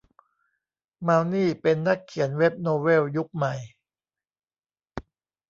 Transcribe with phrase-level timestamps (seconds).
[1.07, 3.55] มาวนี่เป็นนักเขียนเว็บโนเวลยุคใหม่